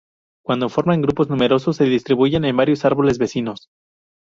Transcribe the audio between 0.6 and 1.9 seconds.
forman grupos numerosos se